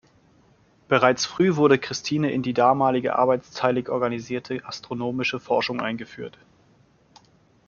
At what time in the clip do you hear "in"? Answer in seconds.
2.31-2.41